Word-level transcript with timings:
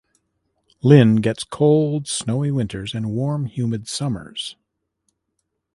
Lynn 0.81 1.17
gets 1.17 1.43
cold, 1.43 2.07
snowy 2.07 2.49
winters 2.49 2.95
and 2.95 3.11
warm, 3.11 3.45
humid 3.45 3.87
summers. 3.87 4.55